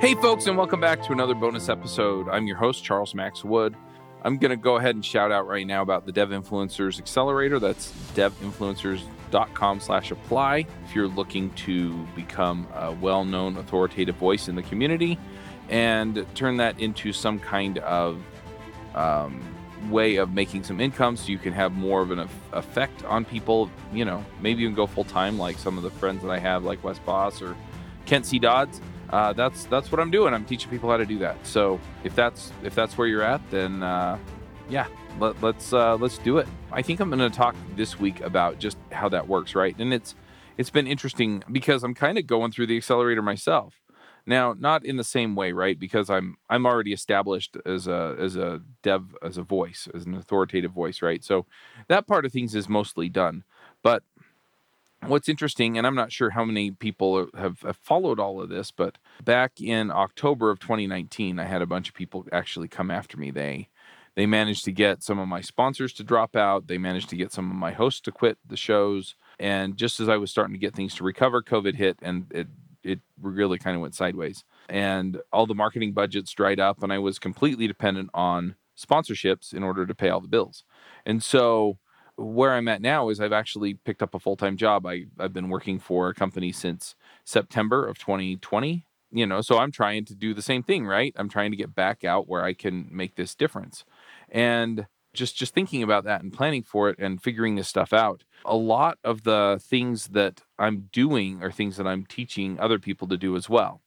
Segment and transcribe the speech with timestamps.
[0.00, 2.28] Hey, folks, and welcome back to another bonus episode.
[2.28, 3.74] I'm your host, Charles Max Wood.
[4.22, 7.58] I'm going to go ahead and shout out right now about the Dev Influencers Accelerator.
[7.58, 10.66] That's devinfluencers.com slash apply.
[10.84, 15.18] If you're looking to become a well-known authoritative voice in the community
[15.68, 18.22] and turn that into some kind of
[18.94, 19.42] um,
[19.90, 23.68] way of making some income so you can have more of an effect on people,
[23.92, 26.84] you know, maybe even go full-time like some of the friends that I have like
[26.84, 27.56] Wes Bos or
[28.06, 28.38] Kent C.
[28.38, 28.80] Dodds
[29.10, 30.34] uh, that's that's what I'm doing.
[30.34, 31.46] I'm teaching people how to do that.
[31.46, 34.18] So if that's if that's where you're at, then uh,
[34.68, 34.86] yeah,
[35.18, 36.48] let, us let's, uh, let's do it.
[36.72, 39.78] I think I'm going to talk this week about just how that works, right?
[39.78, 40.14] And it's
[40.56, 43.80] it's been interesting because I'm kind of going through the accelerator myself.
[44.26, 45.78] Now, not in the same way, right?
[45.78, 50.14] Because I'm I'm already established as a as a dev as a voice, as an
[50.14, 51.24] authoritative voice, right?
[51.24, 51.46] So
[51.88, 53.44] that part of things is mostly done.
[53.82, 54.02] But
[55.06, 58.70] what's interesting, and I'm not sure how many people have, have, followed all of this,
[58.70, 63.16] but back in October of 2019, I had a bunch of people actually come after
[63.16, 63.30] me.
[63.30, 63.68] They
[64.14, 66.66] they managed to get some of my sponsors to drop out.
[66.66, 69.14] They managed to get some of my hosts to quit the shows.
[69.38, 72.48] And just as I was starting to get things to recover, COVID hit, and it
[72.82, 74.44] it really kind of went sideways.
[74.68, 79.62] And all the marketing budgets dried up, and I was completely dependent on sponsorships in
[79.62, 80.64] order to pay all the bills.
[81.06, 81.78] And so
[82.18, 84.86] where I'm at now is I've actually picked up a full time job.
[84.86, 86.94] I, I've been working for a company since
[87.24, 88.84] September of 2020.
[89.10, 91.14] You know, so I'm trying to do the same thing, right?
[91.16, 93.86] I'm trying to get back out where I can make this difference.
[94.28, 98.24] And just just thinking about that and planning for it and figuring this stuff out.
[98.44, 103.08] A lot of the things that I'm doing are things that I'm teaching other people
[103.08, 103.80] to do as well.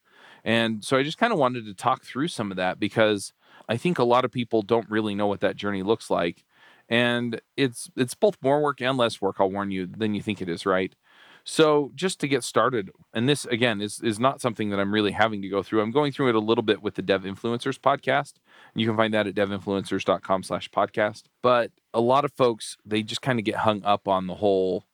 [0.44, 3.32] And so I just kind of wanted to talk through some of that because
[3.70, 6.44] I think a lot of people don't really know what that journey looks like
[6.92, 10.42] and it's it's both more work and less work i'll warn you than you think
[10.42, 10.96] it is right?
[11.44, 15.12] So just to get started and this again is is not something that i'm really
[15.12, 17.80] having to go through i'm going through it a little bit with the dev influencers
[17.80, 18.34] podcast
[18.76, 23.24] you can find that at devinfluencers.com slash podcast but a lot of folks they just
[23.24, 24.86] kind of get hung up on the whole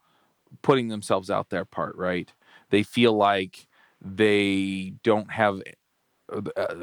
[0.62, 2.32] putting themselves out there part right?
[2.70, 3.68] They feel like
[4.02, 5.62] they don't have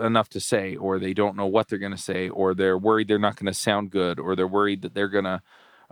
[0.01, 3.09] enough to say or they don't know what they're going to say or they're worried
[3.09, 5.43] they're not going to sound good or they're worried that they're going to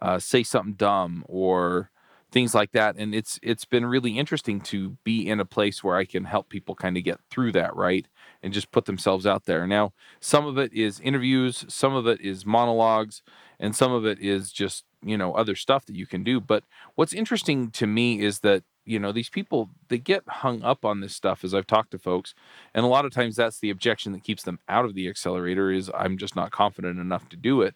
[0.01, 1.91] uh, say something dumb or
[2.31, 5.97] things like that and it's it's been really interesting to be in a place where
[5.97, 8.09] I can help people kind of get through that right
[8.43, 9.67] and just put themselves out there.
[9.67, 13.23] Now some of it is interviews some of it is monologues
[13.61, 16.65] and some of it is just you know other stuff that you can do but
[16.95, 21.01] what's interesting to me is that you know these people they get hung up on
[21.01, 22.35] this stuff as i've talked to folks
[22.75, 25.71] and a lot of times that's the objection that keeps them out of the accelerator
[25.71, 27.75] is i'm just not confident enough to do it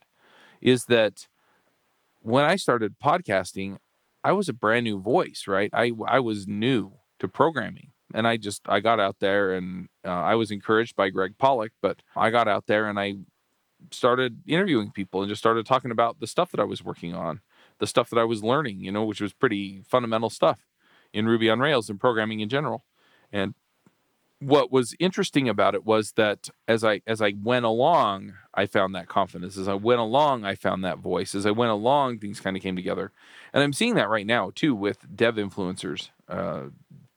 [0.61, 1.29] is that
[2.21, 3.79] when i started podcasting
[4.25, 5.71] i was a brand new voice right?
[5.73, 10.11] I i was new to programming and i just i got out there and uh,
[10.11, 13.15] i was encouraged by Gregg Pollack but i got out there and i
[13.91, 17.41] started interviewing people and just started talking about the stuff that i was working on
[17.79, 20.67] the stuff that i was learning you know which was pretty fundamental stuff
[21.17, 22.85] in Ruby on Rails and programming in general.
[23.33, 23.55] And
[24.39, 28.95] what was interesting about it was that as I as I went along, I found
[28.95, 29.57] that confidence.
[29.57, 31.35] As I went along, I found that voice.
[31.35, 33.13] As I went along, things kind of came together.
[33.55, 36.65] And I'm seeing that right now too with Dev Influencers uh,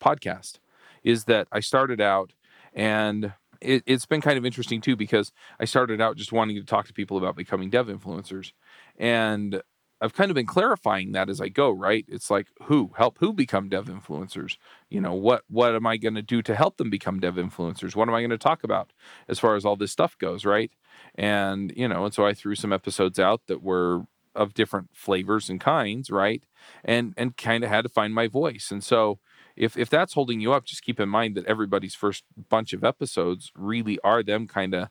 [0.02, 0.60] podcast.
[1.04, 2.34] Is that I started out
[2.74, 6.64] and it, has been kind of interesting too because I started out just wanting to
[6.64, 8.54] talk to people about becoming dev influencers.
[8.98, 9.62] And
[10.02, 12.06] I've kind of been clarifying that as I go, right?
[12.08, 14.58] It's like who help who become dev influencers?
[14.90, 17.96] You know, what what am I going to do to help them become dev influencers?
[17.96, 18.94] What am I going to talk about
[19.28, 20.72] as far as all this stuff goes, right?
[21.16, 24.04] And, you know, and so I threw some episodes out that were
[24.36, 26.44] of different flavors and kinds, right?
[26.86, 28.70] And and kind of had to find my voice.
[28.72, 29.20] And so
[29.56, 32.84] if if that's holding you up, just keep in mind that everybody's first bunch of
[32.84, 34.90] episodes really are them kind of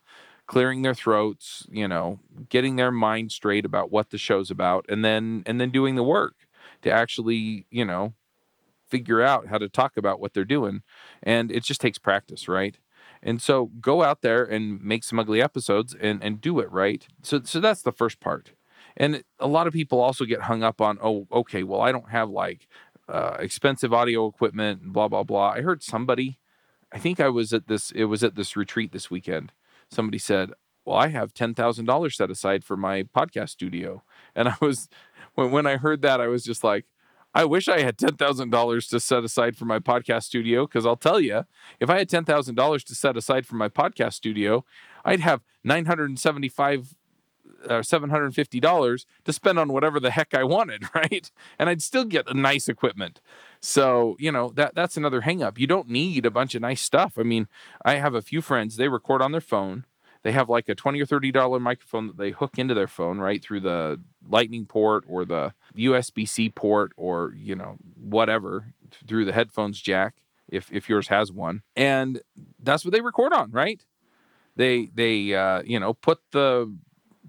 [0.49, 5.05] clearing their throats, you know, getting their mind straight about what the show's about and
[5.05, 6.35] then and then doing the work
[6.83, 8.15] to actually, you know,
[8.89, 10.83] figure out how to talk about what they're doing.
[11.23, 12.79] And it just takes practice, right?
[13.23, 17.07] And so go out there and make some ugly episodes and and do it, right?
[17.23, 18.53] So so that's the first part.
[18.97, 22.11] And a lot of people also get hung up on, oh, okay, well, I don't
[22.11, 22.67] have like
[23.09, 25.51] uh, expensive audio equipment and blah blah blah.
[25.51, 26.39] I heard somebody,
[26.93, 29.53] I think I was at this, it was at this retreat this weekend,
[29.91, 30.51] somebody said,
[30.85, 34.03] well, I have $10,000 set aside for my podcast studio.
[34.35, 34.89] And I was,
[35.35, 36.87] when, when I heard that, I was just like,
[37.35, 40.67] I wish I had $10,000 to set aside for my podcast studio.
[40.67, 41.45] Cause I'll tell you,
[41.79, 44.65] if I had $10,000 to set aside for my podcast studio,
[45.05, 46.95] I'd have 975
[47.69, 51.31] uh, or $750 to spend on whatever the heck I wanted, right?
[51.59, 53.21] And I'd still get a nice equipment.
[53.61, 55.59] So, you know, that that's another hangup.
[55.59, 57.19] You don't need a bunch of nice stuff.
[57.19, 57.49] I mean,
[57.85, 59.87] I have a few friends, they record on their phone.
[60.23, 63.19] They have like a 20 or 30 dollar microphone that they hook into their phone
[63.19, 68.73] right through the lightning port or the USB-C port or, you know, whatever
[69.07, 70.17] through the headphones jack
[70.49, 71.63] if if yours has one.
[71.77, 72.21] And
[72.63, 73.85] that's what they record on, right?
[74.57, 76.77] They they uh, you know, put the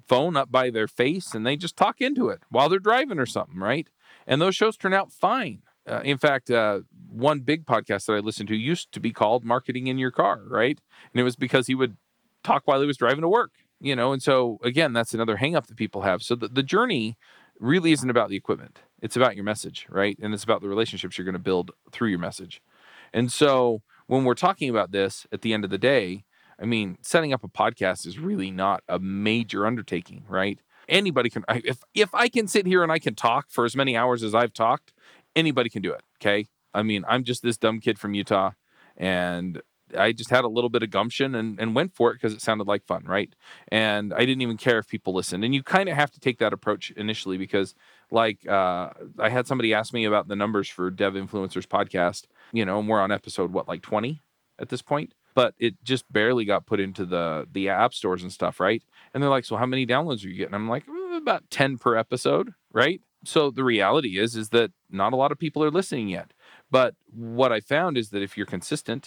[0.10, 3.28] phone up by their face and they just talk into it while they're driving or
[3.28, 3.88] something, right?
[4.28, 5.62] And those shows turn out fine.
[5.88, 9.46] Uh, in fact, uh, one big podcast that I listened to used to be called
[9.46, 10.80] Marketing in Your Car, right?
[11.14, 11.96] And it was because he would
[12.44, 14.12] talk while he was driving to work, you know?
[14.12, 16.22] And so, again, that's another hangup that people have.
[16.22, 17.18] So the, the journey
[17.60, 20.18] really isn't about the equipment, it's about your message, right?
[20.22, 22.62] And it's about the relationships you're going to build through your message.
[23.14, 26.26] And so, when we're talking about this at the end of the day,
[26.62, 30.60] I mean, setting up a podcast is really not a major undertaking, right?
[30.88, 33.96] Anybody can if if I can sit here and I can talk for as many
[33.96, 34.92] hours as I've talked,
[35.36, 36.48] anybody can do it, okay?
[36.74, 38.52] I mean, I'm just this dumb kid from Utah
[38.98, 39.62] and
[39.98, 42.42] I just had a little bit of gumption and, and went for it because it
[42.42, 43.34] sounded like fun, right?
[43.70, 45.44] And I didn't even care if people listened.
[45.44, 47.76] And you kind of have to take that approach initially because,
[48.12, 52.66] like, uh, I had somebody ask me about the numbers for Dev Influencers podcast, you
[52.66, 54.22] know, and we're on episode, what, like 20
[54.60, 55.14] at this point?
[55.40, 58.84] But it just barely got put into the the app stores and stuff, right?
[59.14, 61.78] And they're like, "So how many downloads are you getting?" I'm like, mm, "About ten
[61.78, 65.72] per episode, right?" So the reality is, is that not a lot of people are
[65.72, 66.34] listening yet.
[66.72, 69.04] But what I found is that if you're consistent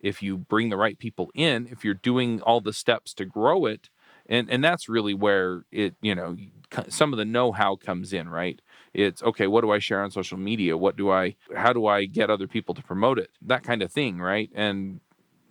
[0.00, 3.66] if you bring the right people in, if you're doing all the steps to grow
[3.66, 3.88] it,
[4.28, 6.36] and and that's really where it you know
[6.88, 8.60] some of the know-how comes in, right?
[8.92, 10.76] It's okay, what do I share on social media?
[10.76, 13.30] What do I how do I get other people to promote it?
[13.42, 14.50] That kind of thing, right?
[14.54, 15.00] And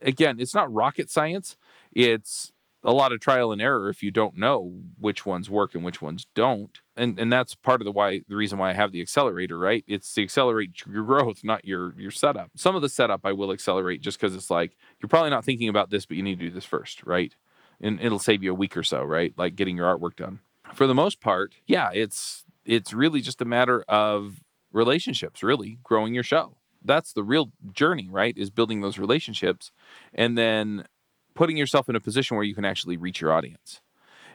[0.02, 1.58] again, it's not rocket science.
[1.92, 2.52] It's
[2.86, 6.02] a lot of trial and error if you don't know which ones work and which
[6.02, 6.80] ones don't.
[6.96, 9.84] And and that's part of the why the reason why I have the accelerator, right?
[9.88, 12.52] It's to accelerate your growth, not your your setup.
[12.56, 15.68] Some of the setup I will accelerate just because it's like you're probably not thinking
[15.68, 17.36] about this, but you need to do this first, right?
[17.82, 19.34] And it'll save you a week or so, right?
[19.36, 20.40] Like getting your artwork done.
[20.74, 26.14] For the most part, yeah, it's it's really just a matter of relationships, really, growing
[26.14, 26.56] your show.
[26.86, 28.38] That's the real journey, right?
[28.38, 29.72] Is building those relationships
[30.14, 30.86] and then
[31.34, 33.82] putting yourself in a position where you can actually reach your audience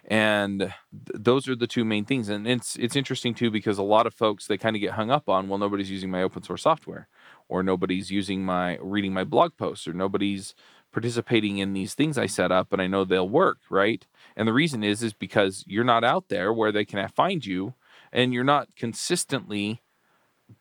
[0.06, 0.72] and th-
[1.14, 4.14] those are the two main things and it's it's interesting too because a lot of
[4.14, 7.06] folks they kind of get hung up on well nobody's using my open source software
[7.48, 10.54] or nobody's using my reading my blog posts or nobody's
[10.92, 14.04] participating in these things I set up and I know they'll work, right?
[14.36, 17.74] And the reason is is because you're not out there where they can find you
[18.12, 19.82] and you're not consistently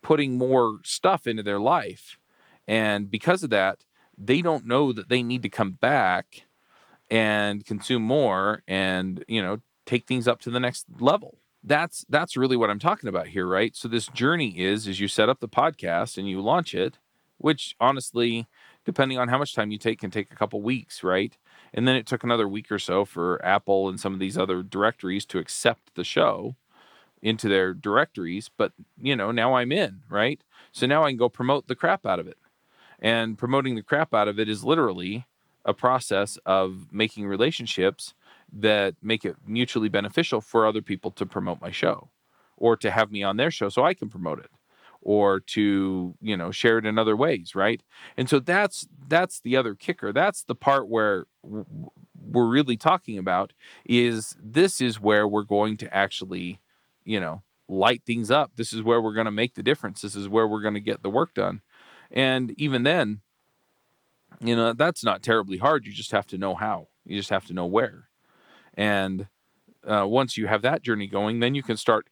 [0.02, 2.18] putting more stuff into their life.
[2.66, 3.84] And because of that,
[4.16, 6.44] they don't know that they need to come back
[7.10, 11.38] and consume more and you know take things up to the next level.
[11.64, 13.74] That's that's really what i'm talking about here right?
[13.74, 16.98] So this journey is is you set up the podcast and you launch it
[17.38, 18.46] which honestly
[18.84, 21.36] depending on how much time you take can take a couple weeks right?
[21.74, 24.62] And then it took another week or so for apple and some of these other
[24.62, 26.56] directories to accept the show
[27.22, 30.42] into their directories but you know now i'm in right?
[30.72, 32.38] So now i can go promote the crap out of it.
[32.98, 35.26] And promoting the crap out of it is literally
[35.64, 38.14] a process of making relationships
[38.52, 42.10] that make it mutually beneficial for other people to promote my show
[42.56, 44.50] or to have me on their show so I can promote it
[45.02, 47.82] or to you know share it in other ways right?
[48.16, 50.12] And so that's that's the other kicker.
[50.12, 53.52] That's the part where we're really talking about
[53.84, 56.60] is this is where we're going to actually
[57.04, 60.16] you know light things up this is where we're going to make the difference this
[60.16, 61.60] is where we're going to get the work done
[62.10, 63.20] and even then,
[64.40, 65.86] you know, that's not terribly hard.
[65.86, 68.08] You just have to know how, you just have to know where.
[68.74, 69.28] And
[69.86, 72.08] uh, once you have that journey going, then you can start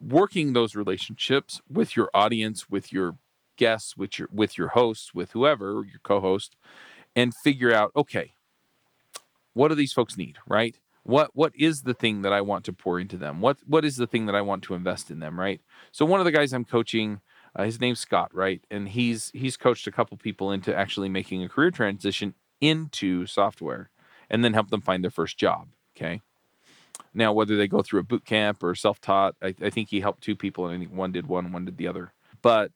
[0.00, 3.16] working those relationships with your audience, with your
[3.56, 6.56] guests, with your with your hosts, with whoever your co-host,
[7.14, 8.34] and figure out okay,
[9.52, 10.78] what do these folks need, right?
[11.06, 13.40] What what is the thing that I want to pour into them?
[13.40, 15.60] What what is the thing that I want to invest in them, right?
[15.92, 17.20] So one of the guys I'm coaching
[17.56, 18.60] uh, his name's Scott, right?
[18.70, 23.90] And he's he's coached a couple people into actually making a career transition into software,
[24.28, 25.68] and then help them find their first job.
[25.96, 26.20] Okay.
[27.14, 30.22] Now, whether they go through a boot camp or self-taught, I, I think he helped
[30.22, 32.12] two people, and I think one did one, one did the other.
[32.42, 32.72] But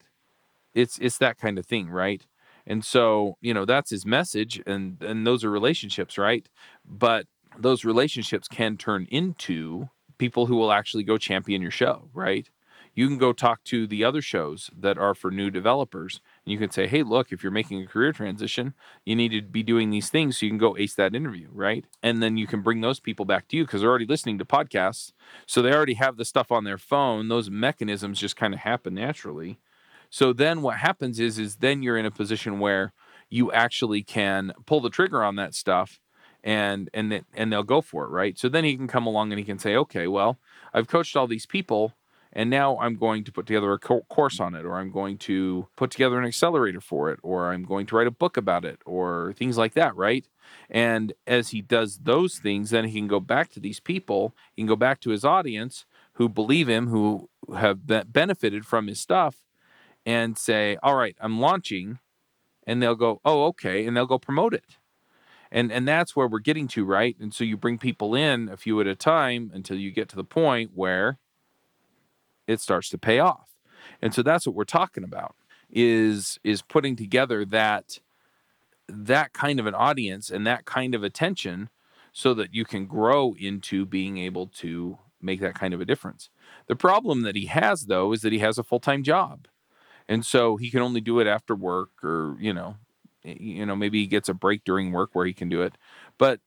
[0.73, 2.25] it's it's that kind of thing, right?
[2.67, 6.49] And so you know that's his message, and and those are relationships, right?
[6.87, 7.27] But
[7.59, 9.89] those relationships can turn into
[10.19, 12.49] people who will actually go champion your show, right?
[12.95, 16.21] you can go talk to the other shows that are for new developers.
[16.45, 19.43] And you can say, hey, look, if you're making a career transition, you need to
[19.43, 21.85] be doing these things so you can go ace that interview, right?
[22.03, 24.45] And then you can bring those people back to you because they're already listening to
[24.45, 25.13] podcasts.
[25.47, 27.29] So they already have the stuff on their phone.
[27.29, 29.59] Those mechanisms just kind of happen naturally.
[30.11, 32.93] So then what happens is is then you're in a position where
[33.29, 36.01] you actually can pull the trigger on that stuff
[36.45, 38.39] and and it, and they'll go for it, right?
[38.39, 40.39] So then he can come along and he can say, "Okay, well,
[40.75, 41.95] I've coached all these people
[42.33, 45.19] and now I'm going to put together a co- course on it or I'm going
[45.19, 48.65] to put together an accelerator for it or I'm going to write a book about
[48.65, 50.27] it or things like that, right?
[50.69, 54.63] And as he does those things, then he can go back to these people, he
[54.63, 57.81] can go back to his audience who believe him, who have
[58.13, 59.37] benefited from his stuff
[60.07, 61.99] and say, "All right, I'm launching."
[62.67, 64.77] And they'll go, "Oh, okay." And they'll go promote it
[65.53, 67.17] and and that's where we're getting to right?
[67.21, 70.17] And so you bring people in a few at a time until you get to
[70.17, 71.19] the point where
[72.47, 73.51] it starts to pay off.
[74.03, 75.35] And so that's what we're talking about
[75.71, 78.01] is is putting together that
[78.89, 81.71] that kind of an audience and that kind of attention
[82.13, 86.29] so that you can grow into being able to make that kind of a difference.
[86.67, 89.47] The problem that he has though is that he has a full-time job.
[90.09, 92.77] And so he can only do it after work or you know
[93.25, 95.75] you know maybe he gets a break during work where he can do it
[96.19, 96.41] but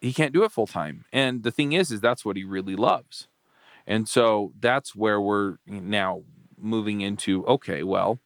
[0.00, 1.04] he can't do it full time.
[1.12, 3.28] And the thing is is that's what he really loves.
[3.86, 6.22] And so that's where we're now
[6.58, 8.18] moving into okay well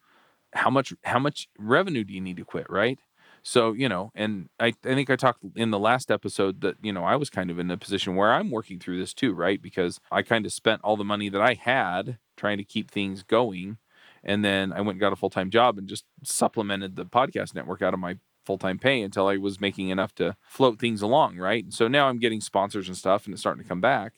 [0.55, 2.99] how much how much revenue do you need to quit right?
[3.43, 6.93] So you know and I, I think i talked in the last episode that you
[6.93, 9.61] know i was kind of in a position where i'm working through this too right?
[9.63, 13.23] Because i kind of spent all the money that i had trying to keep things
[13.23, 13.79] going
[14.25, 17.55] and then I went and got a full time job and just supplemented the podcast
[17.55, 21.03] network out of my full time pay until I was making enough to float things
[21.03, 21.73] along, right?
[21.73, 24.15] So now I'm getting sponsors and stuff and it's starting to come back.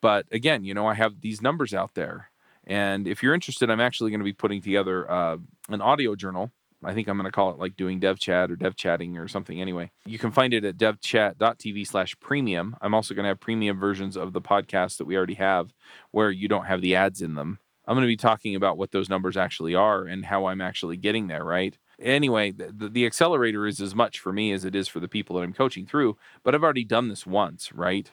[0.00, 2.30] But again, you know, I have these numbers out there.
[2.64, 5.38] And if you're interested, I'm actually going to be putting together uh,
[5.70, 6.52] an audio journal.
[6.84, 9.26] I think I'm going to call it like doing dev chat or dev chatting or
[9.26, 9.90] something anyway.
[10.06, 12.76] You can find it at devchat.tv slash premium.
[12.80, 15.72] I'm also going to have premium versions of the podcast that we already have
[16.12, 17.58] where you don't have the ads in them.
[17.88, 20.98] I'm going to be talking about what those numbers actually are and how I'm actually
[20.98, 21.76] getting there, right?
[21.98, 25.36] Anyway, the, the accelerator is as much for me as it is for the people
[25.36, 28.12] that I'm coaching through, but I've already done this once, right?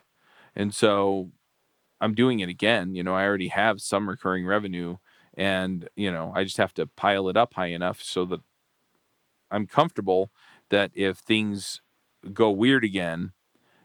[0.55, 1.32] And so
[2.00, 2.96] I'm doing it again.
[2.96, 4.96] You know, I already have some recurring revenue
[5.34, 8.39] and, you know, I just have to pile it up high enough so that
[9.51, 10.32] I'm comfortable
[10.70, 11.82] that if things
[12.32, 13.34] go weird again,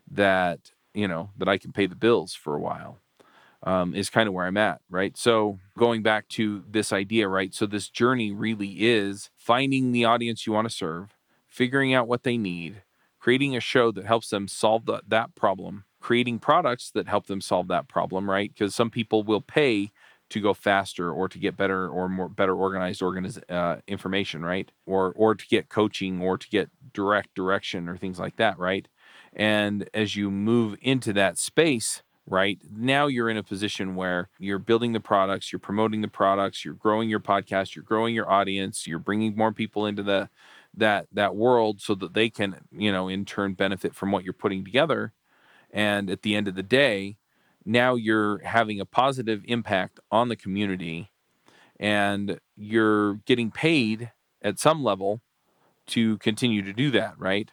[0.08, 3.00] that, you know, that I can pay the bills for a while
[3.62, 5.16] um, is kind of where I'm at, right?
[5.16, 7.54] So going back to this idea, right?
[7.54, 11.16] So this journey really is finding the audience you want to serve,
[11.48, 12.82] figuring out what they need,
[13.18, 17.40] creating a show that helps them solve the, that problem, creating products that help them
[17.40, 18.52] solve that problem, right?
[18.52, 19.90] Because some people will pay
[20.30, 24.70] to go faster or to get better or more better organized organiz- uh, information, right?
[24.86, 28.86] Or or to get coaching or to get direct direction or things like that, right?
[29.34, 32.58] And as you move into that space, right?
[32.70, 36.74] Now you're in a position where you're building the products, you're promoting the products, you're
[36.74, 40.28] growing your podcast, you're growing your audience, you're bringing more people into the
[40.76, 44.32] that that world so that they can, you know, in turn benefit from what you're
[44.32, 45.12] putting together.
[45.72, 47.16] And at the end of the day,
[47.64, 51.10] now you're having a positive impact on the community
[51.78, 54.12] and you're getting paid
[54.42, 55.20] at some level
[55.88, 57.50] to continue to do that, right?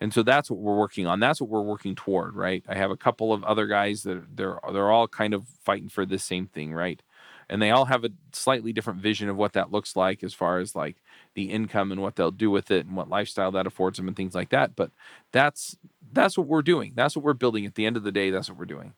[0.00, 1.20] And so that's what we're working on.
[1.20, 2.64] That's what we're working toward right?
[2.68, 6.06] I have a couple of other guys that they're they're all kind of fighting for
[6.06, 7.02] the same thing right?
[7.48, 10.58] And they all have a slightly different vision of what that looks like as far
[10.60, 10.96] as like
[11.34, 14.16] the income and what they'll do with it and what lifestyle that affords them and
[14.16, 14.74] things like that.
[14.76, 14.90] But
[15.32, 15.76] that's
[16.12, 16.92] that's what we're doing.
[16.94, 17.66] That's what we're building.
[17.66, 18.94] At the end of the day that's what we're doing.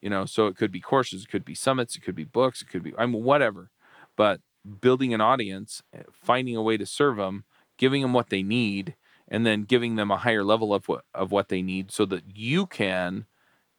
[0.00, 2.62] You know so it could be courses it could be summits it could be books
[2.62, 3.70] it could be i mean whatever.
[4.16, 4.40] But
[4.80, 7.44] building an audience eh, finding a way to serve them
[7.78, 8.94] giving them what they need
[9.30, 12.24] and then giving them a higher level of what of what they need so that
[12.34, 13.26] you can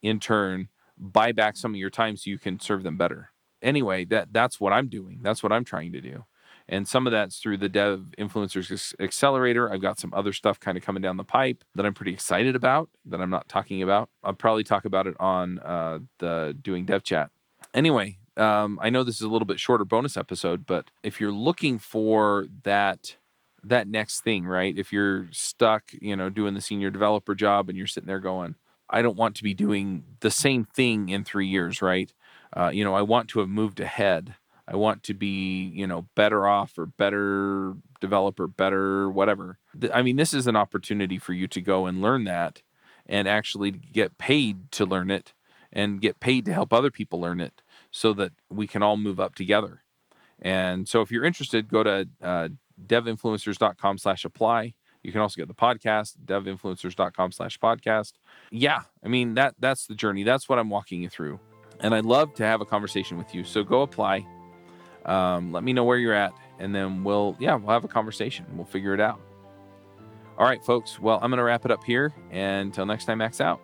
[0.02, 0.68] in turn
[0.98, 3.30] buy back some of your time so you can serve them better.
[3.60, 5.20] Anyway that that's what i'm doing.
[5.22, 6.24] That's what i'm trying to do.
[6.68, 9.70] And some of that's through the dev influencers accelerator.
[9.70, 12.56] I've got some other stuff kind of coming down the pipe that i'm pretty excited
[12.56, 14.08] about that i'm not talking about.
[14.24, 17.30] I'll probably talk about it on uh, the doing dev chat.
[17.74, 21.32] Anyway um, i know this is a little bit shorter bonus episode but if you're
[21.32, 23.16] looking for that
[23.64, 24.76] that next thing, right?
[24.76, 28.56] If you're stuck, you know, doing the senior developer job and you're sitting there going,
[28.90, 32.12] I don't want to be doing the same thing in three years, right?
[32.54, 34.34] Uh, you know, I want to have moved ahead.
[34.68, 39.58] I want to be, you know, better off or better developer, better whatever.
[39.92, 42.62] I mean, this is an opportunity for you to go and learn that
[43.06, 45.32] and actually get paid to learn it
[45.72, 49.18] and get paid to help other people learn it so that we can all move
[49.18, 49.82] up together.
[50.40, 52.48] And so if you're interested, go to uh,
[52.86, 54.74] devinfluencers.com slash apply.
[55.02, 58.12] You can also get the podcast, devinfluencers.com slash podcast.
[58.50, 60.22] Yeah, I mean, that that's the journey.
[60.22, 61.40] That's what I'm walking you through.
[61.80, 63.42] And I'd love to have a conversation with you.
[63.42, 64.24] So go apply.
[65.04, 66.32] Um, let me know where you're at.
[66.60, 68.46] And then we'll, yeah, we'll have a conversation.
[68.54, 69.20] We'll figure it out.
[70.38, 71.00] All right, folks.
[71.00, 72.14] Well, I'm to wrap it up here.
[72.30, 73.60] And until next time, Max out.